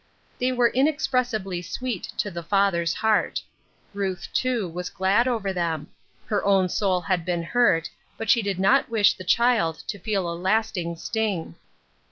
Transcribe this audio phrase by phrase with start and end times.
[0.39, 3.39] They were inex pressibly sweet to the father's heart.
[3.93, 5.89] Ruth, too, was glad over them.
[6.25, 10.27] Her own soul had been hurt, but she did not wish the child to feel
[10.27, 11.53] a last ing sting.